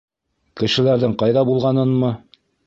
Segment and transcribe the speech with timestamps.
[0.61, 2.11] Кешеләрҙең ҡайҙа булғанынмы?